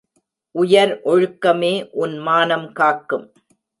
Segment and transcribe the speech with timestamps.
[0.55, 1.73] உயர் ஒழுக்கமே
[2.03, 3.27] உன் மானம் காக்கும்.